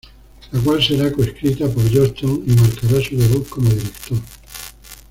[0.51, 4.17] La cual será co-escrita por Johnston y marcara su debut como director.